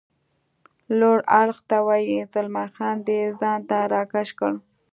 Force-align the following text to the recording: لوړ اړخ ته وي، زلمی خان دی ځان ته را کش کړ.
لوړ 0.99 1.17
اړخ 1.41 1.57
ته 1.69 1.77
وي، 1.87 2.03
زلمی 2.33 2.67
خان 2.75 2.95
دی 3.07 3.19
ځان 3.39 3.59
ته 3.69 3.77
را 3.93 4.03
کش 4.13 4.29
کړ. 4.39 4.53